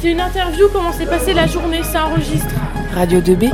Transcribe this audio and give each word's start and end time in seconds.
C'est 0.00 0.10
une 0.10 0.20
interview, 0.20 0.68
comment 0.72 0.92
s'est 0.92 1.06
passée 1.06 1.32
la 1.32 1.46
journée, 1.46 1.82
ça 1.82 2.06
enregistre. 2.06 2.54
Radio 2.94 3.20
2B. 3.20 3.52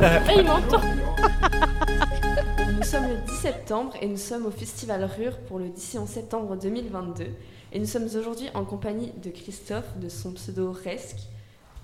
Ah, 0.00 0.20
il 0.36 0.44
m'entend. 0.44 0.80
Nous 2.76 2.82
sommes 2.82 3.08
le 3.08 3.16
10 3.26 3.32
septembre 3.32 3.94
et 4.00 4.06
nous 4.06 4.16
sommes 4.16 4.46
au 4.46 4.50
Festival 4.50 5.04
Rure 5.04 5.38
pour 5.48 5.58
le 5.58 5.68
10 5.68 5.94
et 5.94 5.98
11 5.98 6.08
septembre 6.08 6.56
2022. 6.56 7.24
Et 7.72 7.78
nous 7.78 7.86
sommes 7.86 8.04
aujourd'hui 8.04 8.48
en 8.54 8.64
compagnie 8.64 9.12
de 9.22 9.30
Christophe, 9.30 9.96
de 9.98 10.08
son 10.08 10.32
pseudo 10.32 10.72
Resque. 10.72 11.20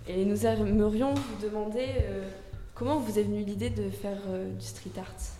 Et 0.08 0.24
nous 0.24 0.46
aimerions 0.46 1.14
vous 1.14 1.46
demander 1.46 1.86
euh, 2.02 2.28
comment 2.74 2.98
vous 2.98 3.18
est 3.18 3.22
venue 3.22 3.44
l'idée 3.44 3.70
de 3.70 3.90
faire 3.90 4.18
euh, 4.28 4.50
du 4.52 4.64
street 4.64 4.98
art? 4.98 5.37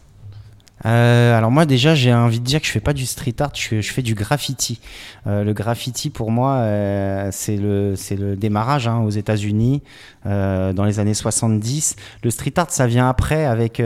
Euh, 0.86 1.36
alors 1.36 1.50
moi 1.50 1.66
déjà 1.66 1.94
j'ai 1.94 2.14
envie 2.14 2.40
de 2.40 2.44
dire 2.44 2.60
que 2.60 2.66
je 2.66 2.72
fais 2.72 2.80
pas 2.80 2.92
du 2.92 3.06
street 3.06 3.34
art, 3.40 3.52
je, 3.54 3.80
fais 3.80 4.02
du 4.02 4.14
graffiti. 4.14 4.80
Euh, 5.26 5.42
le 5.42 5.52
graffiti 5.52 6.10
pour 6.10 6.30
moi 6.30 6.56
euh, 6.58 7.28
c'est 7.32 7.56
le 7.56 8.34
démarrage 8.36 8.86
hein, 8.86 8.98
aux 8.98 9.10
États-Unis 9.10 9.82
dans 10.24 10.84
les 10.84 11.00
années 11.00 11.14
70. 11.14 11.96
Le 12.22 12.30
street 12.30 12.52
art 12.56 12.70
ça 12.70 12.86
vient 12.86 13.08
après 13.08 13.46
avec 13.46 13.82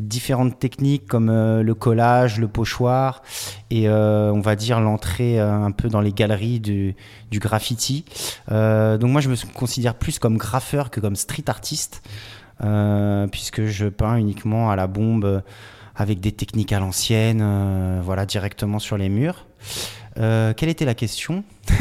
différentes 0.00 0.58
techniques 0.58 1.06
comme 1.06 1.30
le 1.30 1.74
collage, 1.74 2.40
le 2.40 2.48
pochoir 2.48 3.22
et 3.70 3.88
on 3.88 4.40
va 4.40 4.56
dire 4.56 4.80
l'entrée 4.80 5.38
un 5.38 5.70
peu 5.70 5.88
dans 5.88 6.00
les 6.00 6.12
galeries 6.12 6.60
du, 6.60 6.94
du 7.30 7.38
graffiti. 7.38 8.04
Donc 8.50 9.02
moi 9.02 9.20
je 9.20 9.28
me 9.28 9.36
considère 9.52 9.94
plus 9.94 10.18
comme 10.18 10.38
graffeur 10.38 10.90
que 10.90 11.00
comme 11.00 11.16
street 11.16 11.44
artiste 11.48 12.02
puisque 13.30 13.66
je 13.66 13.88
peins 13.88 14.16
uniquement 14.16 14.70
à 14.70 14.76
la 14.76 14.86
bombe 14.86 15.42
avec 15.98 16.20
des 16.20 16.32
techniques 16.32 16.72
à 16.72 16.78
l'ancienne, 16.78 17.40
euh, 17.42 18.00
voilà, 18.02 18.24
directement 18.24 18.78
sur 18.78 18.96
les 18.96 19.08
murs. 19.08 19.46
Euh, 20.16 20.54
quelle 20.54 20.68
était 20.68 20.84
la 20.84 20.94
question? 20.94 21.42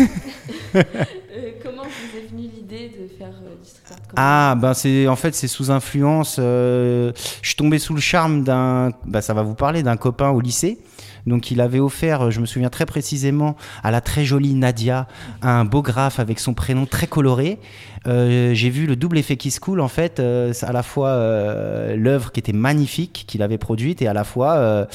est 2.18 2.28
venue 2.32 2.50
l'idée 2.54 2.90
de 2.90 3.08
faire 3.18 3.28
euh, 3.30 3.56
du 3.64 3.70
street 3.70 3.82
art 3.92 3.98
Comment- 4.10 4.14
Ah, 4.16 4.56
ben 4.60 4.74
c'est 4.74 5.08
en 5.08 5.16
fait 5.16 5.34
c'est 5.36 5.48
sous 5.48 5.72
influence. 5.72 6.38
euh, 6.40 7.12
je 7.42 7.48
suis 7.48 7.56
tombé 7.56 7.80
sous 7.80 7.94
le 7.94 8.02
charme 8.02 8.44
d'un, 8.44 8.92
bah, 9.06 9.22
ça 9.22 9.34
va 9.34 9.44
vous 9.44 9.56
parler 9.56 9.84
d'un 9.84 9.98
copain 9.98 10.30
au 10.30 10.42
lycée. 10.42 10.78
Donc 11.26 11.52
il 11.52 11.60
avait 11.60 11.82
offert, 11.82 12.32
je 12.32 12.40
me 12.40 12.46
souviens 12.46 12.70
très 12.70 12.86
précisément, 12.86 13.58
à 13.84 13.92
la 13.92 14.00
très 14.00 14.24
jolie 14.24 14.54
Nadia 14.54 15.08
un 15.42 15.66
beau 15.66 15.82
graphe 15.82 16.20
avec 16.22 16.40
son 16.40 16.54
prénom 16.54 16.86
très 16.86 17.06
coloré. 17.08 17.60
Euh, 18.08 18.54
J'ai 18.54 18.70
vu 18.70 18.86
le 18.86 18.96
double 18.96 19.18
effet 19.18 19.36
qui 19.36 19.52
se 19.52 19.60
coule 19.60 19.82
en 19.82 19.90
fait, 19.90 20.22
euh, 20.22 20.54
à 20.62 20.72
la 20.72 20.84
fois 20.84 21.10
euh, 21.10 21.98
l'œuvre 21.98 22.32
qui 22.32 22.40
était 22.40 22.54
magnifique 22.54 23.26
qu'il 23.28 23.42
avait 23.44 23.58
produite 23.58 24.02
et 24.02 24.08
à 24.08 24.14
la 24.14 24.24
fois 24.24 24.54
euh, 24.54 24.86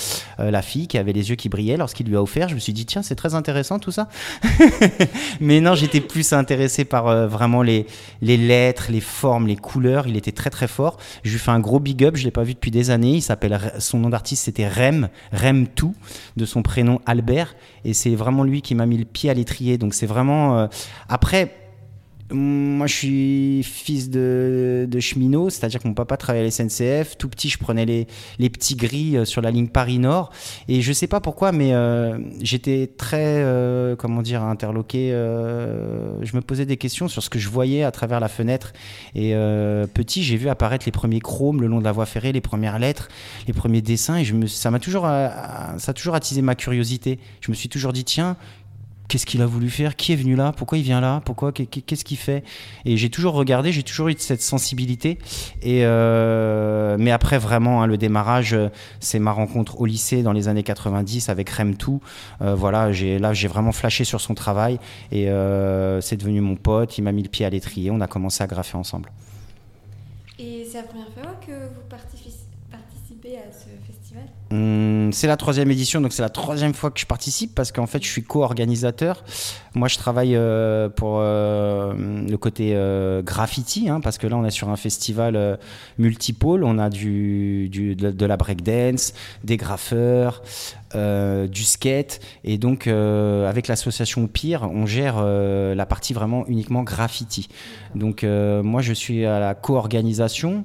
euh, 0.41 0.51
la 0.51 0.63
fille 0.63 0.87
qui 0.89 0.97
avait 0.97 1.13
les 1.13 1.29
yeux 1.29 1.35
qui 1.37 1.51
brillaient 1.51 1.77
lorsqu'il 1.77 2.07
lui 2.07 2.17
a 2.17 2.23
offert. 2.23 2.49
Je 2.49 2.55
me 2.55 2.61
suis 2.61 2.73
dit 2.73 2.87
tiens 2.87 3.03
c'est 3.03 3.17
très 3.17 3.35
intéressant 3.35 3.79
tout 3.79 3.91
ça. 3.93 4.09
Mais 5.41 5.61
non 5.61 5.75
j'étais 5.75 6.01
plus 6.01 6.33
intéressé 6.33 6.87
par 6.87 7.09
euh, 7.13 7.27
vraiment 7.27 7.63
les 7.63 7.87
les 8.21 8.37
lettres, 8.37 8.87
les 8.91 9.01
formes, 9.01 9.47
les 9.47 9.57
couleurs. 9.57 10.07
Il 10.07 10.17
était 10.17 10.33
très 10.33 10.51
très 10.51 10.69
fort. 10.69 10.99
Je 11.23 11.33
lui 11.33 11.39
fais 11.39 11.51
un 11.51 11.61
gros 11.61 11.81
big 11.81 12.05
up. 12.05 12.17
Je 12.17 12.25
l'ai 12.25 12.31
pas 12.31 12.43
vu 12.43 12.55
depuis 12.55 12.71
des 12.71 12.91
années. 12.91 13.15
Il 13.15 13.23
s'appelle 13.23 13.73
son 13.79 13.99
nom 13.99 14.09
d'artiste 14.09 14.45
c'était 14.45 14.69
Rem 14.69 15.09
Rem 15.33 15.67
Tout 15.69 15.95
de 16.37 16.45
son 16.45 16.63
prénom 16.63 17.01
Albert 17.07 17.55
et 17.85 17.95
c'est 17.95 18.15
vraiment 18.15 18.45
lui 18.45 18.63
qui 18.63 18.75
m'a 18.75 18.87
mis 18.87 18.99
le 18.99 19.05
pied 19.05 19.31
à 19.31 19.35
l'étrier. 19.35 19.79
Donc 19.79 19.95
c'est 19.95 20.07
vraiment 20.07 20.59
euh, 20.59 20.67
après. 21.09 21.62
Moi, 22.33 22.87
je 22.87 22.95
suis 22.95 23.63
fils 23.63 24.09
de, 24.09 24.87
de 24.89 25.01
cheminot, 25.01 25.51
c'est-à-dire 25.51 25.81
que 25.81 25.89
mon 25.89 25.95
papa 25.95 26.17
travaillait 26.17 26.45
à 26.45 26.47
la 26.47 26.51
SNCF. 26.51 27.17
Tout 27.19 27.29
petit, 27.29 27.49
je 27.49 27.59
prenais 27.59 27.85
les, 27.85 28.51
petits 28.51 28.75
gris 28.75 29.17
euh, 29.17 29.25
sur 29.25 29.43
la 29.43 29.51
ligne 29.51 29.69
Paris-Nord. 29.69 30.31
Et 30.69 30.81
je 30.81 30.93
sais 30.93 31.07
pas 31.07 31.21
pourquoi, 31.21 31.53
mais 31.53 31.75
euh, 31.75 32.19
j'étais 32.41 32.87
très, 32.97 33.43
euh, 33.43 33.97
comment 33.97 34.23
dire, 34.23 34.43
interloqué. 34.43 35.11
je 35.11 36.37
me 36.37 36.41
posais 36.41 36.67
des 36.67 36.77
questions 36.77 37.09
sur 37.09 37.23
ce 37.23 37.31
que 37.31 37.39
je 37.39 37.49
voyais 37.49 37.83
à 37.83 37.91
travers 37.91 38.21
la 38.21 38.29
fenêtre. 38.29 38.73
Et 39.15 39.35
petit, 39.95 40.23
j'ai 40.23 40.37
vu 40.37 40.49
apparaître 40.49 40.87
les 40.87 40.93
premiers 40.93 41.21
chromes 41.21 41.61
le 41.61 41.67
long 41.67 41.81
de 41.81 41.85
la 41.85 41.93
voie 41.93 42.07
ferrée, 42.07 42.33
les 42.33 42.41
premières 42.41 42.79
lettres, 42.79 43.09
les 43.47 43.53
premiers 43.53 43.83
dessins. 43.83 44.17
Et 44.17 44.27
ça 44.49 44.71
m'a 44.71 44.79
toujours, 44.79 45.05
ça 45.05 45.77
a 45.87 45.93
toujours 45.93 46.15
attisé 46.15 46.43
ma 46.43 46.55
curiosité. 46.55 47.19
Je 47.41 47.51
me 47.51 47.55
suis 47.55 47.69
toujours 47.69 47.93
dit, 47.93 48.05
tiens, 48.05 48.37
qu'est-ce 49.09 49.27
qu'il 49.27 49.43
a 49.43 49.47
voulu 49.47 49.69
faire? 49.71 49.95
Qui 49.97 50.13
est 50.13 50.17
venu 50.17 50.35
là? 50.37 50.53
Pourquoi 50.57 50.79
il 50.79 50.85
vient 50.85 51.01
là? 51.01 51.21
Pourquoi? 51.25 51.53
Qu'est- 51.53 51.67
Qu'est-ce 51.67 52.05
qu'il 52.05 52.17
fait? 52.17 52.45
Et 52.85 52.97
j'ai 52.97 53.11
toujours 53.11 53.35
regardé, 53.35 53.73
j'ai 53.73 53.83
toujours 53.83 54.09
eu 54.09 54.15
cette 54.19 54.43
sensibilité. 54.43 55.19
Et 55.63 55.85
euh, 55.85 56.97
mais 56.99 57.11
après 57.11 57.39
vraiment, 57.39 57.83
hein, 57.83 57.87
le 57.87 57.99
démarrage, 57.99 58.55
euh, 58.55 58.69
c'est 59.01 59.19
ma 59.19 59.33
rencontre 59.33 59.81
au 59.81 59.87
lycée 59.87 60.23
dans 60.23 60.33
les 60.33 60.49
années 60.49 60.63
90 60.63 61.29
avec 61.29 61.51
Rem 61.51 61.77
Tout. 61.77 62.01
Euh, 62.41 62.55
voilà, 62.55 62.91
là 62.91 63.33
j'ai 63.35 63.49
vraiment 63.49 63.73
flashé 63.73 64.05
sur 64.05 64.21
son 64.21 64.35
travail 64.35 64.79
et 65.11 65.27
c'est 66.01 66.17
devenu 66.17 66.41
mon 66.41 66.57
pote. 66.57 66.97
Il 66.99 67.03
m'a 67.03 67.13
mis 67.13 67.23
le 67.23 67.29
pied 67.29 67.45
à 67.45 67.51
l'étrier. 67.51 67.91
On 67.91 68.01
a 68.01 68.07
commencé 68.07 68.43
à 68.43 68.47
graffer 68.47 68.77
ensemble. 68.77 69.11
Et 70.39 70.65
c'est 70.71 70.79
la 70.79 70.85
première 70.85 71.09
fois 71.13 71.39
que 71.47 71.53
vous 71.53 71.83
partifi- 71.89 72.33
à 73.13 73.53
ce 73.53 73.69
festival 73.87 74.25
Hum, 74.53 75.13
c'est 75.15 75.29
la 75.29 75.39
troisième 75.39 75.71
édition, 75.71 76.03
donc 76.03 76.13
c'est 76.13 76.21
la 76.21 76.29
troisième 76.29 76.75
fois 76.75 76.91
que 76.91 77.01
je 77.01 77.07
participe 77.07 77.55
parce 77.55 77.73
qu'en 77.73 77.87
fait 77.87 78.03
je 78.03 78.09
suis 78.09 78.23
co-organisateur. 78.23 79.25
Moi 79.75 79.89
je 79.89 79.97
travaille 79.97 80.37
euh, 80.37 80.91
pour 80.91 81.21
euh, 81.21 81.95
le 82.29 82.37
côté 82.37 82.73
euh, 82.75 83.23
graffiti, 83.23 83.89
hein, 83.89 84.01
parce 84.01 84.19
que 84.19 84.27
là 84.27 84.37
on 84.37 84.45
est 84.45 84.51
sur 84.51 84.69
un 84.69 84.77
festival 84.77 85.59
multipôle. 85.97 86.65
On 86.65 86.79
a 86.79 86.91
du, 86.91 87.71
de, 87.71 88.27
la 88.27 88.37
breakdance, 88.37 89.15
des 89.43 89.57
graffeurs, 89.57 90.43
du 90.95 91.65
skate, 91.65 92.21
et 92.45 92.59
donc 92.59 92.87
avec 92.87 93.69
l'association 93.69 94.27
Pire, 94.27 94.69
on 94.71 94.85
gère 94.85 95.23
la 95.23 95.87
partie 95.87 96.13
vraiment 96.13 96.47
uniquement 96.47 96.83
graffiti. 96.83 97.49
Donc 97.95 98.23
moi 98.23 98.83
je 98.83 98.93
suis 98.93 99.25
à 99.25 99.41
la 99.41 99.55
co-organisation 99.55 100.65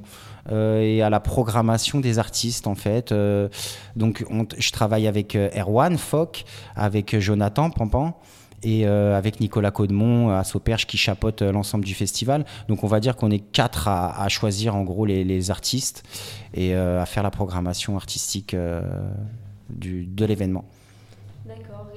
et 0.52 1.02
à 1.02 1.10
la 1.10 1.20
programmation 1.20 2.00
des 2.00 2.20
artistes 2.20 2.68
en 2.68 2.76
fait. 2.76 3.12
Euh, 3.12 3.50
donc 3.96 4.26
on- 4.30 4.48
je 4.58 4.72
travaille 4.72 5.08
avec 5.08 5.36
euh, 5.36 5.50
Erwan 5.56 5.98
Fock, 5.98 6.46
avec 6.76 7.14
euh, 7.14 7.20
Jonathan 7.20 7.70
Pampan 7.70 8.18
et 8.64 8.88
euh, 8.88 9.18
avec 9.18 9.40
Nicolas 9.40 9.72
Caudemont 9.72 10.30
à 10.30 10.44
Sauperche 10.44 10.88
qui 10.88 10.98
chapeaute 10.98 11.42
euh, 11.42 11.52
l'ensemble 11.52 11.86
du 11.86 11.94
festival. 11.94 12.46
Donc 12.68 12.84
on 12.84 12.88
va 12.88 13.00
dire 13.00 13.16
qu'on 13.16 13.30
est 13.32 13.40
quatre 13.40 13.88
à, 13.88 14.28
choisir 14.30 14.76
en 14.76 14.84
gros 14.84 15.06
les, 15.06 15.52
artistes 15.52 16.04
et 16.54 16.76
euh, 16.76 17.02
à 17.02 17.06
faire 17.06 17.24
la 17.24 17.32
programmation 17.32 17.96
artistique 17.96 18.54
euh, 18.54 18.82
du, 19.70 20.06
de 20.06 20.26
l'événement. 20.26 20.66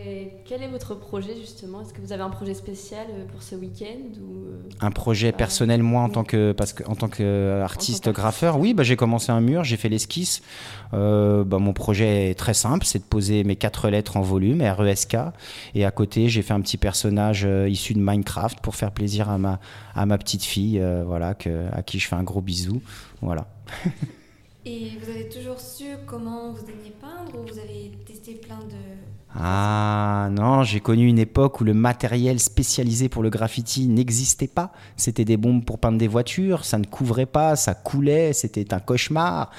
Et 0.06 0.32
quel 0.44 0.62
est 0.62 0.68
votre 0.68 0.94
projet 0.94 1.36
justement? 1.36 1.82
Est-ce 1.82 1.92
que 1.92 2.00
vous 2.00 2.12
avez 2.12 2.22
un 2.22 2.30
projet 2.30 2.54
spécial 2.54 3.06
euh, 3.10 3.24
pour 3.26 3.42
ce 3.42 3.54
week-end 3.54 4.20
ou 4.20 4.46
euh, 4.46 4.68
Un 4.80 4.90
projet 4.90 5.32
personnel, 5.32 5.82
moi, 5.82 6.02
en 6.02 6.08
tant 6.08 6.24
que, 6.24 6.52
parce 6.52 6.72
que, 6.72 6.84
en 6.84 6.94
tant 6.94 7.08
qu'artiste 7.08 8.04
qu'artiste. 8.04 8.08
graffeur, 8.10 8.58
oui, 8.58 8.74
bah, 8.74 8.82
j'ai 8.82 8.96
commencé 8.96 9.30
un 9.32 9.40
mur, 9.40 9.64
j'ai 9.64 9.76
fait 9.76 9.88
l'esquisse. 9.88 10.42
Euh, 10.92 11.44
bah, 11.44 11.58
mon 11.58 11.72
projet 11.72 12.30
est 12.30 12.34
très 12.34 12.54
simple, 12.54 12.84
c'est 12.84 12.98
de 12.98 13.04
poser 13.04 13.44
mes 13.44 13.56
quatre 13.56 13.88
lettres 13.88 14.16
en 14.16 14.22
volume, 14.22 14.62
R-E-S-K. 14.62 15.16
Et 15.74 15.84
à 15.84 15.90
côté, 15.90 16.28
j'ai 16.28 16.42
fait 16.42 16.54
un 16.54 16.60
petit 16.60 16.76
personnage 16.76 17.44
euh, 17.44 17.68
issu 17.68 17.94
de 17.94 18.00
Minecraft 18.00 18.60
pour 18.60 18.74
faire 18.74 18.92
plaisir 18.92 19.30
à 19.30 19.38
ma, 19.38 19.60
à 19.94 20.06
ma 20.06 20.18
petite 20.18 20.44
fille, 20.44 20.80
euh, 20.80 21.04
voilà, 21.06 21.34
que, 21.34 21.66
à 21.72 21.82
qui 21.82 21.98
je 21.98 22.08
fais 22.08 22.16
un 22.16 22.22
gros 22.22 22.40
bisou. 22.40 22.80
Voilà. 23.20 23.46
Et 24.66 24.90
vous 25.02 25.10
avez 25.10 25.28
toujours 25.28 25.58
su 25.58 25.84
comment 26.06 26.52
vous 26.52 26.64
alliez 26.64 26.92
peindre 27.00 27.38
ou 27.38 27.46
vous 27.50 27.58
avez 27.58 27.92
testé 28.06 28.34
plein 28.34 28.58
de... 28.58 29.29
Ah 29.38 30.28
non, 30.32 30.64
j'ai 30.64 30.80
connu 30.80 31.06
une 31.06 31.18
époque 31.18 31.60
où 31.60 31.64
le 31.64 31.72
matériel 31.72 32.40
spécialisé 32.40 33.08
pour 33.08 33.22
le 33.22 33.30
graffiti 33.30 33.86
n'existait 33.86 34.48
pas. 34.48 34.72
C'était 34.96 35.24
des 35.24 35.36
bombes 35.36 35.64
pour 35.64 35.78
peindre 35.78 35.98
des 35.98 36.08
voitures, 36.08 36.64
ça 36.64 36.78
ne 36.78 36.84
couvrait 36.84 37.26
pas, 37.26 37.54
ça 37.54 37.74
coulait, 37.74 38.32
c'était 38.32 38.74
un 38.74 38.80
cauchemar. 38.80 39.50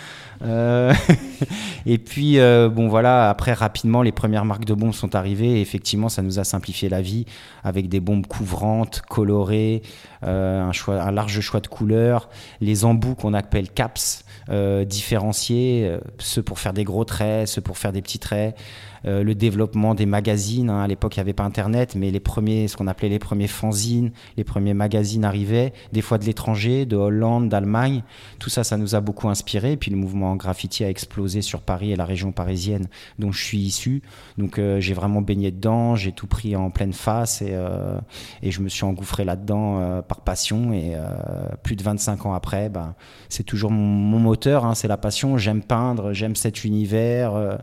Euh, 0.42 0.94
et 1.86 1.98
puis, 2.00 2.38
euh, 2.38 2.68
bon 2.68 2.90
voilà, 2.90 3.30
après 3.30 3.54
rapidement, 3.54 4.02
les 4.02 4.12
premières 4.12 4.44
marques 4.44 4.66
de 4.66 4.74
bombes 4.74 4.94
sont 4.94 5.16
arrivées 5.16 5.60
et 5.60 5.62
effectivement, 5.62 6.10
ça 6.10 6.22
nous 6.22 6.38
a 6.38 6.44
simplifié 6.44 6.90
la 6.90 7.02
vie 7.02 7.26
avec 7.64 7.88
des 7.88 8.02
bombes 8.02 8.28
couvrantes, 8.28 9.02
colorées, 9.08 9.84
euh, 10.24 10.70
un, 10.88 11.12
large 11.12 11.40
choix 11.40 11.62
de 11.62 11.68
couleurs, 11.68 12.30
les 12.60 12.84
embouts 12.84 13.16
qu'on 13.16 13.34
appelle 13.34 13.70
caps, 13.70 14.26
différenciés, 14.86 15.98
ceux 16.20 16.44
pour 16.44 16.60
faire 16.60 16.74
des 16.74 16.84
gros 16.84 17.06
traits, 17.06 17.48
ceux 17.48 17.62
pour 17.62 17.78
faire 17.78 17.94
des 17.94 18.02
petits 18.02 18.20
traits. 18.20 18.58
Euh, 19.06 19.24
le 19.24 19.36
développement 19.36 19.96
des 19.96 20.06
magazines. 20.06 20.70
hein. 20.70 20.82
À 20.82 20.88
l'époque, 20.88 21.16
il 21.16 21.20
n'y 21.20 21.22
avait 21.22 21.34
pas 21.34 21.44
Internet, 21.44 21.96
mais 21.96 22.12
les 22.12 22.20
premiers, 22.20 22.68
ce 22.68 22.78
qu'on 22.78 22.88
appelait 22.88 23.10
les 23.10 23.20
premiers 23.20 23.48
fanzines, 23.48 24.12
les 24.38 24.44
premiers 24.44 24.74
magazines 24.74 25.26
arrivaient, 25.26 25.74
des 25.92 26.02
fois 26.02 26.18
de 26.18 26.26
l'étranger, 26.26 26.86
de 26.86 26.96
Hollande, 26.96 27.50
d'Allemagne. 27.50 28.04
Tout 28.40 28.50
ça, 28.50 28.64
ça 28.64 28.78
nous 28.78 28.96
a 28.96 29.02
beaucoup 29.02 29.30
inspiré. 29.30 29.78
Puis 29.78 29.92
le 29.92 29.98
mouvement 29.98 30.36
graffiti 30.36 30.84
a 30.84 30.90
explosé 30.90 31.42
sur 31.42 31.62
Paris 31.62 31.92
et 31.92 31.96
la 31.96 32.06
région 32.06 32.32
parisienne 32.32 32.88
dont 33.20 33.32
je 33.32 33.44
suis 33.44 33.60
issu. 33.60 34.02
Donc 34.38 34.60
euh, 34.60 34.80
j'ai 34.80 34.94
vraiment 34.94 35.22
baigné 35.22 35.52
dedans, 35.52 35.96
j'ai 35.96 36.12
tout 36.12 36.28
pris 36.28 36.56
en 36.56 36.70
pleine 36.70 36.94
face 36.94 37.42
et, 37.42 37.52
euh, 37.52 37.98
et 38.44 38.52
je 38.52 38.62
me 38.62 38.70
suis 38.70 38.84
engouffré 38.84 39.26
là-dedans 39.26 39.80
euh, 39.80 40.02
par 40.02 40.22
passion. 40.22 40.74
Et 40.74 40.96
euh, 40.96 41.00
plus 41.64 41.76
de 41.76 41.84
25 41.84 42.26
ans 42.26 42.34
après, 42.34 42.70
ben, 42.70 42.94
c'est 43.30 43.44
toujours 43.44 43.72
mon, 43.72 43.86
mon 43.86 44.20
moteur, 44.20 44.66
hein, 44.66 44.76
c'est 44.76 44.88
la 44.88 44.98
passion. 44.98 45.38
J'aime 45.38 45.64
peindre, 45.64 46.14
j'aime 46.14 46.36
cet 46.36 46.64
univers. 46.64 47.60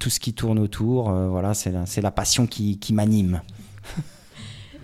Tout 0.00 0.10
ce 0.10 0.18
qui 0.18 0.34
tourne 0.34 0.58
autour, 0.58 1.10
euh, 1.10 1.28
voilà, 1.28 1.54
c'est 1.54 1.70
la, 1.70 1.84
la 2.02 2.10
passion 2.10 2.48
qui 2.48 2.92
m'anime. 2.92 3.42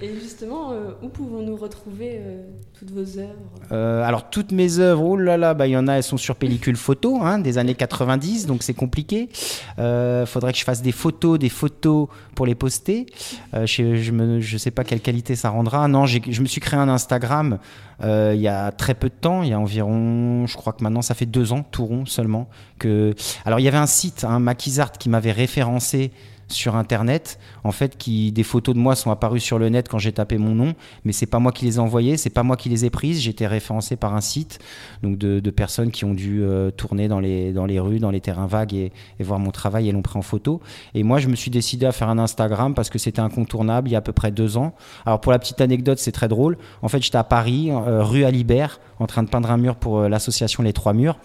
Et 0.03 0.15
justement, 0.15 0.73
euh, 0.73 0.91
où 1.03 1.09
pouvons-nous 1.09 1.57
retrouver 1.57 2.19
euh, 2.19 2.43
toutes 2.79 2.91
vos 2.91 3.19
œuvres 3.19 3.33
Euh, 3.73 4.03
alors 4.03 4.29
toutes 4.29 4.53
mes 4.53 4.79
œuvres, 4.79 5.03
oh 5.03 5.17
là 5.17 5.39
là, 5.39 5.55
bah 5.55 5.67
il 5.67 5.71
y 5.71 5.77
en 5.77 5.89
a, 5.89 5.95
elles 5.95 6.03
sont 6.03 6.19
sur 6.19 6.37
pellicule 6.37 6.77
photo, 6.77 7.23
hein, 7.23 7.39
des 7.39 7.57
années 7.57 7.75
90, 7.75 8.45
donc 8.47 8.63
c'est 8.63 8.75
compliqué. 8.75 9.31
Euh, 9.79 10.27
faudrait 10.27 10.53
que 10.53 10.59
je 10.59 10.65
fasse 10.65 10.83
des 10.83 10.93
photos, 10.93 11.39
des 11.39 11.49
photos 11.49 12.09
pour 12.35 12.45
les 12.45 12.55
poster. 12.55 13.07
Je, 13.55 14.41
je 14.41 14.57
sais 14.59 14.71
pas 14.71 14.85
quelle 14.85 15.01
qualité 15.01 15.35
ça 15.35 15.49
rendra. 15.49 15.89
Non, 15.89 16.05
je 16.05 16.43
me 16.43 16.47
suis 16.47 16.61
créé 16.61 16.79
un 16.79 16.91
Instagram 16.91 17.59
il 18.03 18.41
y 18.41 18.49
a 18.49 18.73
très 18.73 18.95
peu 18.95 19.09
de 19.09 19.15
temps, 19.15 19.43
il 19.43 19.49
y 19.49 19.53
a 19.55 19.59
environ, 19.59 20.47
je 20.47 20.57
crois 20.57 20.75
que 20.75 20.83
maintenant 20.83 21.01
ça 21.01 21.15
fait 21.15 21.25
deux 21.25 21.53
ans, 21.53 21.63
tout 21.63 21.87
rond 21.87 22.05
seulement. 22.05 22.51
Que, 22.79 23.15
alors 23.47 23.61
il 23.61 23.63
y 23.63 23.69
avait 23.69 23.79
un 23.79 23.87
site, 23.87 24.25
un 24.25 24.41
Maquisart, 24.41 24.93
qui 24.93 25.09
m'avait 25.09 25.33
référencé 25.33 26.13
sur 26.49 26.77
internet. 26.77 27.39
En 27.65 27.73
fait 27.73 27.97
qui 27.97 28.33
des 28.33 28.43
photos 28.43 28.75
de 28.75 28.81
moi 28.81 28.95
sont 28.95 29.11
apparues 29.11 29.41
sur 29.41 29.59
le 29.59 29.69
net 29.69 29.89
quand 29.89 29.99
j'ai 29.99 30.13
tapé 30.13 30.39
mon 30.39 30.55
nom 30.55 30.75
mais 31.05 31.13
c'est 31.13 31.27
pas 31.27 31.39
moi 31.39 31.53
qui 31.53 31.65
les 31.65 31.77
ai 31.77 31.79
envoyées 31.79 32.17
c'est 32.17 32.31
pas 32.31 32.43
moi 32.43 32.57
qui 32.57 32.69
les 32.69 32.85
ai 32.85 32.91
prises. 32.91 33.21
J'étais 33.21 33.47
référencé 33.47 33.97
par 33.97 34.15
un 34.15 34.21
site 34.21 34.59
donc 35.03 35.19
de, 35.19 35.51
personnes 35.51 35.91
qui 35.91 36.05
ont 36.05 36.13
dû 36.13 36.43
euh, 36.43 36.71
tourner 36.71 37.09
dans 37.09 37.21
les 37.21 37.53
dans 37.53 37.67
les 37.67 37.81
rues 37.81 37.99
dans 37.99 38.11
les 38.11 38.21
terrains 38.21 38.47
vagues 38.47 38.75
et, 38.75 38.93
voir 39.21 39.39
mon 39.39 39.51
travail 39.51 39.89
et 39.89 39.93
l'ont 39.93 40.03
pris 40.03 40.19
en 40.19 40.23
photo. 40.23 40.61
Et 40.95 41.03
moi 41.03 41.19
je 41.19 41.29
me 41.29 41.35
suis 41.35 41.51
décidé 41.51 41.87
à 41.87 41.93
faire 41.93 42.09
un 42.09 42.19
Instagram 42.19 42.75
parce 42.75 42.91
que 42.91 42.99
c'était 42.99 43.21
incontournable 43.21 43.89
il 43.89 43.93
y 43.93 43.95
a 43.95 43.99
à 43.99 44.03
peu 44.03 44.13
près 44.13 44.31
deux 44.31 44.57
ans. 44.57 44.75
Alors 45.05 45.21
pour 45.21 45.33
la 45.33 45.39
petite 45.39 45.61
anecdote 45.61 45.99
c'est 45.99 46.13
très 46.13 46.29
drôle. 46.29 46.59
En 46.83 46.89
fait 46.89 47.03
j'étais 47.03 47.19
à 47.19 47.25
Paris 47.25 47.71
euh, 47.71 48.05
rue 48.05 48.25
Alibert 48.25 48.81
en 48.99 49.07
train 49.07 49.23
de 49.23 49.29
peindre 49.29 49.51
un 49.51 49.57
mur 49.57 49.77
pour 49.77 49.99
euh, 49.99 50.09
l'association 50.09 50.63
les 50.63 50.73
trois 50.73 50.93
murs 50.93 51.19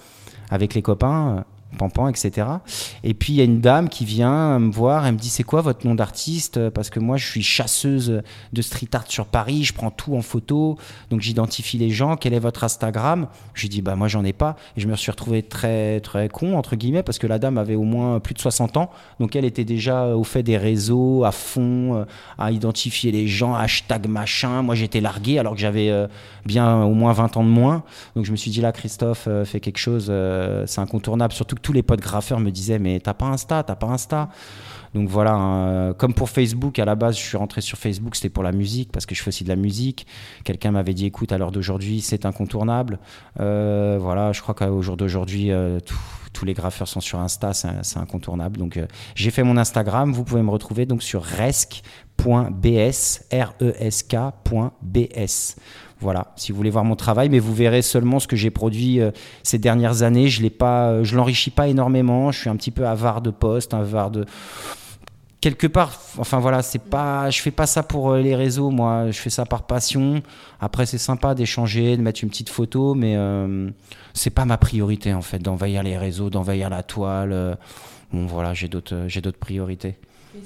avec 0.49 0.73
les 0.73 0.81
copains 0.81 1.45
Pampan, 1.77 2.09
etc. 2.09 2.47
Et 3.03 3.13
puis 3.13 3.33
il 3.33 3.35
y 3.37 3.41
a 3.41 3.43
une 3.43 3.61
dame 3.61 3.89
qui 3.89 4.05
vient 4.05 4.59
me 4.59 4.71
voir, 4.71 5.05
elle 5.05 5.13
me 5.13 5.19
dit 5.19 5.29
c'est 5.29 5.43
quoi 5.43 5.61
votre 5.61 5.85
nom 5.85 5.95
d'artiste? 5.95 6.69
Parce 6.69 6.89
que 6.89 6.99
moi 6.99 7.17
je 7.17 7.27
suis 7.27 7.43
chasseuse 7.43 8.21
de 8.53 8.61
street 8.61 8.89
art 8.93 9.05
sur 9.07 9.25
Paris, 9.25 9.63
je 9.63 9.73
prends 9.73 9.91
tout 9.91 10.15
en 10.15 10.21
photo, 10.21 10.77
donc 11.09 11.21
j'identifie 11.21 11.77
les 11.77 11.89
gens. 11.89 12.17
Quel 12.17 12.33
est 12.33 12.39
votre 12.39 12.63
Instagram? 12.63 13.27
Je 13.53 13.63
lui 13.63 13.69
dis 13.69 13.81
bah 13.81 13.95
moi 13.95 14.07
j'en 14.07 14.23
ai 14.23 14.33
pas. 14.33 14.55
Et 14.77 14.81
je 14.81 14.87
me 14.87 14.95
suis 14.95 15.11
retrouvé 15.11 15.43
très 15.43 15.99
très 16.01 16.29
con 16.29 16.57
entre 16.57 16.75
guillemets 16.75 17.03
parce 17.03 17.19
que 17.19 17.27
la 17.27 17.39
dame 17.39 17.57
avait 17.57 17.75
au 17.75 17.83
moins 17.83 18.19
plus 18.19 18.33
de 18.33 18.39
60 18.39 18.77
ans, 18.77 18.91
donc 19.19 19.35
elle 19.35 19.45
était 19.45 19.65
déjà 19.65 20.07
au 20.15 20.23
fait 20.23 20.43
des 20.43 20.57
réseaux, 20.57 21.23
à 21.23 21.31
fond, 21.31 21.95
euh, 21.95 22.05
à 22.37 22.51
identifier 22.51 23.11
les 23.11 23.27
gens, 23.27 23.55
hashtag 23.55 24.07
machin. 24.07 24.61
Moi 24.61 24.75
j'étais 24.75 25.01
largué 25.01 25.39
alors 25.39 25.53
que 25.53 25.59
j'avais 25.59 25.89
euh, 25.89 26.07
bien 26.45 26.83
au 26.83 26.93
moins 26.93 27.13
20 27.13 27.37
ans 27.37 27.43
de 27.43 27.49
moins. 27.49 27.83
Donc 28.15 28.25
je 28.25 28.31
me 28.31 28.37
suis 28.37 28.51
dit 28.51 28.61
là 28.61 28.71
Christophe 28.71 29.25
euh, 29.27 29.45
fait 29.45 29.59
quelque 29.59 29.77
chose, 29.77 30.11
c'est 30.65 30.81
incontournable. 30.81 31.33
Surtout 31.33 31.55
que 31.55 31.60
tous 31.61 31.73
les 31.73 31.83
potes 31.83 32.01
graffeurs 32.01 32.39
me 32.39 32.51
disaient 32.51 32.79
mais 32.79 32.99
t'as 32.99 33.13
pas 33.13 33.27
Insta, 33.27 33.63
t'as 33.63 33.75
pas 33.75 33.87
Insta. 33.87 34.29
Donc 34.93 35.07
voilà, 35.07 35.33
hein, 35.33 35.93
comme 35.93 36.13
pour 36.13 36.29
Facebook, 36.29 36.77
à 36.79 36.85
la 36.85 36.95
base, 36.95 37.17
je 37.17 37.21
suis 37.21 37.37
rentré 37.37 37.61
sur 37.61 37.77
Facebook, 37.77 38.15
c'était 38.15 38.29
pour 38.29 38.43
la 38.43 38.51
musique, 38.51 38.91
parce 38.91 39.05
que 39.05 39.15
je 39.15 39.23
fais 39.23 39.29
aussi 39.29 39.43
de 39.43 39.49
la 39.49 39.55
musique. 39.55 40.05
Quelqu'un 40.43 40.71
m'avait 40.71 40.93
dit, 40.93 41.05
écoute, 41.05 41.31
à 41.31 41.37
l'heure 41.37 41.51
d'aujourd'hui, 41.51 42.01
c'est 42.01 42.25
incontournable. 42.25 42.99
Euh, 43.39 43.97
voilà, 44.01 44.33
je 44.33 44.41
crois 44.41 44.53
qu'au 44.53 44.81
jour 44.81 44.97
d'aujourd'hui, 44.97 45.51
euh, 45.51 45.79
tous 46.33 46.45
les 46.45 46.53
graffeurs 46.53 46.87
sont 46.87 47.01
sur 47.01 47.19
Insta, 47.19 47.53
c'est 47.53 47.97
incontournable. 47.97 48.57
Donc 48.57 48.77
euh, 48.77 48.87
j'ai 49.15 49.31
fait 49.31 49.43
mon 49.43 49.57
Instagram, 49.57 50.11
vous 50.11 50.23
pouvez 50.23 50.41
me 50.41 50.49
retrouver 50.49 50.85
donc 50.85 51.03
sur 51.03 51.23
R-E-S-K.bs. 53.31 53.55
Voilà, 56.01 56.33
si 56.35 56.51
vous 56.51 56.57
voulez 56.57 56.71
voir 56.71 56.83
mon 56.83 56.95
travail, 56.95 57.29
mais 57.29 57.37
vous 57.37 57.53
verrez 57.53 57.83
seulement 57.83 58.19
ce 58.19 58.27
que 58.27 58.35
j'ai 58.35 58.49
produit 58.49 58.99
euh, 58.99 59.11
ces 59.43 59.59
dernières 59.59 60.01
années. 60.01 60.29
Je 60.29 60.41
l'ai 60.41 60.49
pas, 60.49 60.89
euh, 60.89 61.03
je 61.03 61.15
l'enrichis 61.15 61.51
pas 61.51 61.67
énormément. 61.67 62.31
Je 62.31 62.39
suis 62.39 62.49
un 62.49 62.55
petit 62.55 62.71
peu 62.71 62.87
avare 62.87 63.21
de 63.21 63.29
posts, 63.29 63.75
avare 63.75 64.09
de 64.09 64.25
quelque 65.41 65.67
part. 65.67 65.99
Enfin 66.17 66.39
voilà, 66.39 66.63
c'est 66.63 66.81
pas, 66.81 67.29
je 67.29 67.39
fais 67.39 67.51
pas 67.51 67.67
ça 67.67 67.83
pour 67.83 68.11
euh, 68.11 68.19
les 68.19 68.35
réseaux. 68.35 68.71
Moi, 68.71 69.11
je 69.11 69.19
fais 69.19 69.29
ça 69.29 69.45
par 69.45 69.67
passion. 69.67 70.23
Après, 70.59 70.87
c'est 70.87 70.97
sympa 70.97 71.35
d'échanger, 71.35 71.95
de 71.97 72.01
mettre 72.01 72.23
une 72.23 72.29
petite 72.29 72.49
photo, 72.49 72.95
mais 72.95 73.15
c'est 74.13 74.31
pas 74.31 74.45
ma 74.45 74.57
priorité 74.57 75.13
en 75.13 75.21
fait 75.21 75.39
d'envahir 75.39 75.83
les 75.83 75.99
réseaux, 75.99 76.31
d'envahir 76.31 76.71
la 76.71 76.81
toile. 76.81 77.57
Bon 78.11 78.25
voilà, 78.25 78.55
j'ai 78.55 78.67
d'autres, 78.67 79.05
j'ai 79.07 79.21
d'autres 79.21 79.39
priorités. 79.39 79.97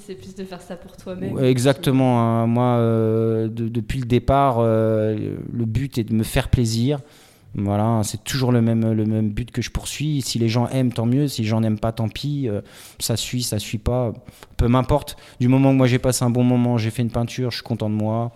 C'est 0.04 0.14
plus 0.14 0.34
de 0.34 0.44
faire 0.44 0.60
ça 0.60 0.76
pour 0.76 0.96
toi-même. 0.96 1.38
Exactement. 1.44 2.20
hein. 2.20 2.46
Moi, 2.46 2.64
euh, 2.64 3.48
de- 3.48 3.68
depuis 3.68 4.00
le 4.00 4.06
départ, 4.06 4.56
euh, 4.58 5.36
le 5.52 5.64
but 5.64 5.98
est 5.98 6.04
de 6.04 6.12
me 6.14 6.24
faire 6.24 6.48
plaisir. 6.48 6.98
Voilà, 7.54 8.02
c'est 8.04 8.22
toujours 8.22 8.52
le 8.52 8.60
même, 8.60 8.92
le 8.92 9.06
même 9.06 9.30
but 9.30 9.50
que 9.50 9.62
je 9.62 9.70
poursuis. 9.70 10.20
Si 10.20 10.38
les 10.38 10.48
gens 10.48 10.68
aiment, 10.68 10.92
tant 10.92 11.06
mieux. 11.06 11.26
Si 11.28 11.42
les 11.42 11.48
gens 11.48 11.60
n'aiment 11.60 11.78
pas, 11.78 11.92
tant 11.92 12.08
pis. 12.08 12.48
Euh, 12.48 12.60
ça 12.98 13.16
suit, 13.16 13.42
ça 13.42 13.58
suit 13.58 13.78
pas. 13.78 14.12
Peu 14.56 14.68
m'importe. 14.68 15.16
Du 15.40 15.48
moment 15.48 15.70
que 15.72 15.76
moi 15.76 15.86
j'ai 15.86 15.98
passé 15.98 16.24
un 16.24 16.30
bon 16.30 16.44
moment, 16.44 16.76
j'ai 16.76 16.90
fait 16.90 17.02
une 17.02 17.10
peinture, 17.10 17.50
je 17.50 17.56
suis 17.56 17.64
content 17.64 17.88
de 17.88 17.94
moi. 17.94 18.32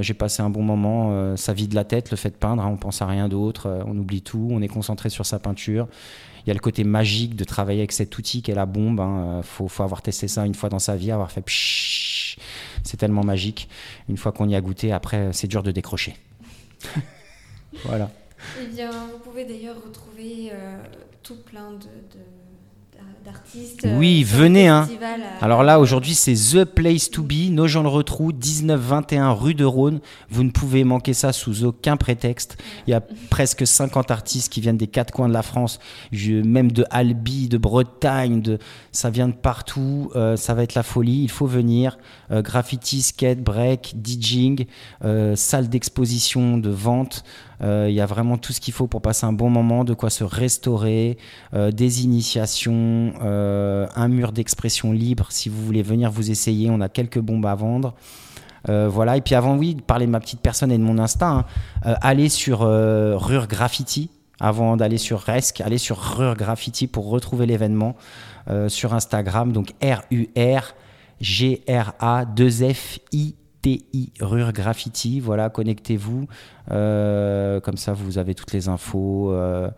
J'ai 0.00 0.12
passé 0.12 0.42
un 0.42 0.50
bon 0.50 0.62
moment. 0.62 1.34
ça 1.36 1.54
vide 1.54 1.72
la 1.72 1.84
tête, 1.84 2.10
le 2.10 2.16
fait 2.18 2.28
de 2.28 2.34
peindre. 2.34 2.62
hein, 2.62 2.68
on 2.70 2.76
pense 2.76 3.00
à 3.00 3.06
rien 3.06 3.28
d'autre. 3.30 3.82
on 3.86 3.96
oublie 3.96 4.20
tout. 4.20 4.46
On 4.50 4.60
est 4.60 4.68
concentré 4.68 5.08
sur 5.08 5.24
sa 5.24 5.38
peinture. 5.38 5.88
Il 6.44 6.48
y 6.48 6.50
a 6.50 6.54
le 6.54 6.60
côté 6.60 6.84
magique 6.84 7.36
de 7.36 7.44
travailler 7.44 7.80
avec 7.80 7.92
cet 7.92 8.16
outil 8.18 8.42
qu'est 8.42 8.54
la 8.54 8.66
bombe. 8.66 9.00
Il 9.38 9.42
faut, 9.42 9.68
faut 9.68 9.82
avoir 9.82 10.02
testé 10.02 10.28
ça 10.28 10.46
une 10.46 10.54
fois 10.54 10.68
dans 10.68 10.78
sa 10.78 10.96
vie, 10.96 11.10
avoir 11.10 11.30
fait. 11.30 11.44
C'est 12.84 12.96
tellement 12.96 13.24
magique. 13.24 13.68
Une 14.08 14.16
fois 14.16 14.32
qu'on 14.32 14.48
y 14.48 14.54
a 14.54 14.60
goûté, 14.60 14.92
après, 14.92 15.32
c'est 15.32 15.46
dur 15.48 15.62
de 15.62 15.70
décrocher. 15.70 16.16
voilà. 17.84 18.10
Eh 18.62 18.66
bien, 18.74 18.90
vous 18.90 19.18
pouvez 19.18 19.44
d'ailleurs 19.44 19.76
retrouver 19.84 20.50
euh, 20.52 20.82
tout 21.22 21.36
plein 21.44 21.72
de- 21.72 21.86
d'artistes. 23.24 23.86
Oui, 23.96 24.22
euh, 24.24 24.36
venez, 24.38 24.66
le 24.66 24.70
hein. 24.70 24.88
à- 25.40 25.44
Alors 25.44 25.62
là, 25.62 25.80
aujourd'hui, 25.80 26.14
c'est 26.14 26.34
The 26.34 26.64
Place 26.64 27.10
to 27.10 27.22
Be, 27.22 27.50
Nogent-le-Retrou, 27.50 28.32
19-21 28.32 29.32
rue 29.32 29.54
de 29.54 29.64
Rhône. 29.64 30.00
Vous 30.30 30.44
ne 30.44 30.50
pouvez 30.50 30.84
manquer 30.84 31.12
ça 31.14 31.32
sous 31.32 31.64
aucun 31.64 31.96
prétexte. 31.96 32.56
Il 32.86 32.90
y 32.90 32.94
a 32.94 33.00
presque 33.30 33.66
50 33.66 34.10
artistes 34.10 34.52
qui 34.52 34.60
viennent 34.60 34.76
des 34.76 34.86
quatre 34.86 35.12
coins 35.12 35.28
de 35.28 35.32
la 35.32 35.42
France, 35.42 35.78
même 36.12 36.72
de 36.72 36.84
Albi, 36.90 37.48
de 37.48 37.58
Bretagne, 37.58 38.40
de... 38.40 38.58
ça 38.92 39.10
vient 39.10 39.28
de 39.28 39.34
partout. 39.34 40.10
Euh, 40.16 40.36
ça 40.36 40.54
va 40.54 40.62
être 40.62 40.74
la 40.74 40.82
folie. 40.82 41.22
Il 41.22 41.30
faut 41.30 41.46
venir. 41.46 41.98
Euh, 42.30 42.42
graffiti, 42.42 43.02
skate, 43.02 43.40
break, 43.40 43.94
DJing, 44.02 44.66
euh, 45.04 45.36
salle 45.36 45.68
d'exposition, 45.68 46.58
de 46.58 46.70
vente. 46.70 47.24
Euh, 47.62 47.86
Il 47.88 47.94
y 47.94 48.00
a 48.00 48.06
vraiment 48.06 48.38
tout 48.38 48.52
ce 48.52 48.60
qu'il 48.60 48.74
faut 48.74 48.86
pour 48.86 49.02
passer 49.02 49.26
un 49.26 49.32
bon 49.32 49.50
moment, 49.50 49.84
de 49.84 49.94
quoi 49.94 50.10
se 50.10 50.24
restaurer, 50.24 51.18
euh, 51.54 51.70
des 51.70 52.04
initiations, 52.04 53.12
euh, 53.22 53.86
un 53.94 54.08
mur 54.08 54.32
d'expression 54.32 54.92
libre. 54.92 55.26
Si 55.30 55.48
vous 55.48 55.62
voulez 55.64 55.82
venir 55.82 56.10
vous 56.10 56.30
essayer, 56.30 56.70
on 56.70 56.80
a 56.80 56.88
quelques 56.88 57.18
bombes 57.20 57.46
à 57.46 57.54
vendre. 57.54 57.94
Voilà, 58.68 59.16
et 59.16 59.22
puis 59.22 59.34
avant, 59.34 59.56
oui, 59.56 59.74
de 59.74 59.80
parler 59.80 60.04
de 60.04 60.10
ma 60.10 60.20
petite 60.20 60.40
personne 60.40 60.70
et 60.70 60.76
de 60.76 60.82
mon 60.82 60.98
instinct, 60.98 61.46
hein, 61.82 61.96
allez 62.02 62.28
sur 62.28 62.60
euh, 62.62 63.16
Rure 63.16 63.48
Graffiti 63.48 64.10
avant 64.38 64.76
d'aller 64.76 64.98
sur 64.98 65.20
Resk, 65.20 65.62
allez 65.62 65.78
sur 65.78 65.98
Rure 65.98 66.36
Graffiti 66.36 66.86
pour 66.86 67.08
retrouver 67.08 67.46
l'événement 67.46 67.96
sur 68.68 68.94
Instagram, 68.94 69.52
donc 69.52 69.72
R-U-R 69.82 70.74
G-R-A-2-F-I-T-I, 73.62 74.12
Rure 74.20 74.52
Graffiti, 74.52 75.20
voilà, 75.20 75.50
connectez-vous, 75.50 76.26
Euh, 76.70 77.58
comme 77.60 77.76
ça 77.76 77.92
vous 77.94 78.18
avez 78.18 78.34
toutes 78.36 78.52
les 78.52 78.68
infos, 78.68 79.32
euh, 79.32 79.68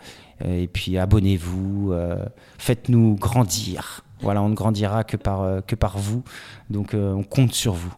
et 0.44 0.66
puis 0.66 0.98
abonnez-vous, 0.98 1.92
euh, 1.92 2.26
faites-nous 2.58 3.14
grandir. 3.14 4.04
Voilà, 4.20 4.42
on 4.42 4.50
ne 4.50 4.54
grandira 4.54 5.02
que 5.02 5.16
par, 5.16 5.64
que 5.66 5.74
par 5.74 5.96
vous, 5.96 6.22
donc 6.70 6.94
on 6.94 7.22
compte 7.22 7.52
sur 7.54 7.72
vous. 7.72 7.94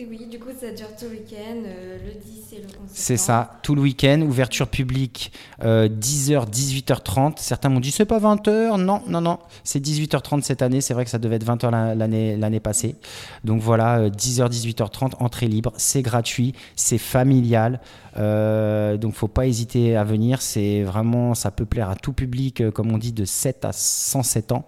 Et 0.00 0.06
oui, 0.08 0.26
du 0.30 0.38
coup, 0.38 0.50
ça 0.60 0.70
dure 0.70 0.86
tout 0.96 1.06
le 1.06 1.10
week-end. 1.10 1.56
euh, 1.66 1.98
le 2.06 2.12
10 2.20 2.52
et 2.52 2.60
le 2.60 2.66
11 2.68 2.70
C'est 2.92 3.16
ça, 3.16 3.58
tout 3.64 3.74
le 3.74 3.80
week-end, 3.82 4.20
ouverture 4.22 4.68
publique 4.68 5.32
euh, 5.64 5.88
10h, 5.88 6.48
18h30. 6.48 7.38
Certains 7.38 7.68
m'ont 7.68 7.80
dit 7.80 7.90
c'est 7.90 8.04
pas 8.04 8.20
20h. 8.20 8.80
Non, 8.80 9.02
non, 9.08 9.20
non, 9.20 9.38
c'est 9.64 9.80
18h30 9.84 10.42
cette 10.42 10.62
année. 10.62 10.80
C'est 10.80 10.94
vrai 10.94 11.04
que 11.04 11.10
ça 11.10 11.18
devait 11.18 11.34
être 11.34 11.44
20h 11.44 11.70
la- 11.72 11.96
l'année 11.96 12.36
l'année 12.36 12.60
passée. 12.60 12.94
Donc 13.42 13.60
voilà, 13.60 13.98
euh, 13.98 14.08
10h, 14.08 14.48
18h30, 14.48 15.14
entrée 15.18 15.48
libre, 15.48 15.72
c'est 15.76 16.02
gratuit, 16.02 16.54
c'est 16.76 16.98
familial. 16.98 17.80
Euh, 18.18 18.96
donc 18.98 19.14
faut 19.14 19.26
pas 19.26 19.46
hésiter 19.48 19.96
à 19.96 20.04
venir. 20.04 20.42
C'est 20.42 20.84
vraiment, 20.84 21.34
ça 21.34 21.50
peut 21.50 21.66
plaire 21.66 21.90
à 21.90 21.96
tout 21.96 22.12
public, 22.12 22.60
euh, 22.60 22.70
comme 22.70 22.92
on 22.92 22.98
dit, 22.98 23.12
de 23.12 23.24
7 23.24 23.64
à 23.64 23.72
107 23.72 24.52
ans. 24.52 24.64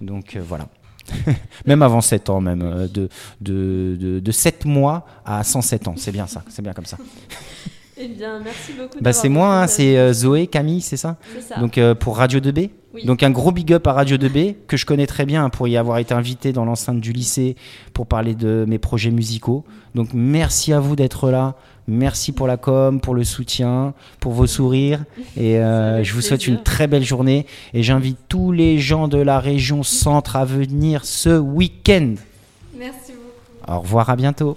Donc 0.00 0.36
euh, 0.36 0.42
voilà. 0.42 0.68
même 1.66 1.82
avant 1.82 2.00
7 2.00 2.30
ans, 2.30 2.40
même. 2.40 2.62
euh, 2.62 2.88
de, 2.88 3.08
de, 3.40 3.96
de, 4.00 4.20
de 4.20 4.32
7 4.32 4.64
mois 4.64 5.06
à 5.24 5.42
107 5.44 5.88
ans. 5.88 5.94
C'est 5.96 6.12
bien 6.12 6.26
ça, 6.26 6.42
c'est 6.48 6.62
bien 6.62 6.72
comme 6.72 6.86
ça. 6.86 6.96
Eh 7.96 8.08
bien, 8.08 8.40
merci 8.40 8.72
beaucoup. 8.72 8.98
Bah, 9.00 9.12
c'est 9.12 9.28
moi, 9.28 9.48
hein, 9.48 9.60
partagé. 9.60 9.92
c'est 9.92 9.98
euh, 9.98 10.12
Zoé, 10.12 10.46
Camille, 10.46 10.80
c'est 10.80 10.96
ça 10.96 11.16
C'est 11.34 11.42
ça. 11.42 11.60
Donc 11.60 11.78
euh, 11.78 11.94
pour 11.94 12.16
Radio 12.16 12.40
2B 12.40 12.70
Oui. 12.94 13.04
Donc 13.04 13.22
un 13.22 13.30
gros 13.30 13.52
big 13.52 13.72
up 13.72 13.86
à 13.86 13.92
Radio 13.92 14.16
2B, 14.16 14.56
que 14.66 14.76
je 14.76 14.84
connais 14.84 15.06
très 15.06 15.26
bien 15.26 15.44
hein, 15.44 15.50
pour 15.50 15.68
y 15.68 15.76
avoir 15.76 15.98
été 15.98 16.12
invité 16.14 16.52
dans 16.52 16.64
l'enceinte 16.64 17.00
du 17.00 17.12
lycée 17.12 17.56
pour 17.92 18.06
parler 18.06 18.34
de 18.34 18.64
mes 18.66 18.78
projets 18.78 19.10
musicaux. 19.10 19.64
Donc 19.94 20.08
merci 20.12 20.72
à 20.72 20.80
vous 20.80 20.96
d'être 20.96 21.30
là. 21.30 21.54
Merci 21.86 22.32
pour 22.32 22.46
la 22.46 22.56
com, 22.56 23.00
pour 23.00 23.14
le 23.14 23.24
soutien, 23.24 23.92
pour 24.18 24.32
vos 24.32 24.46
sourires. 24.46 25.04
Et 25.36 25.58
euh, 25.58 26.02
je 26.02 26.14
vous 26.14 26.22
souhaite 26.22 26.46
une 26.46 26.62
très 26.62 26.86
belle 26.86 27.04
journée. 27.04 27.46
Et 27.74 27.82
j'invite 27.82 28.18
tous 28.28 28.52
les 28.52 28.78
gens 28.78 29.06
de 29.06 29.18
la 29.18 29.38
région 29.38 29.82
centre 29.82 30.36
à 30.36 30.44
venir 30.44 31.04
ce 31.04 31.38
week-end. 31.38 32.14
Merci 32.76 33.12
beaucoup. 33.12 33.72
Au 33.72 33.80
revoir, 33.80 34.08
à 34.08 34.16
bientôt. 34.16 34.56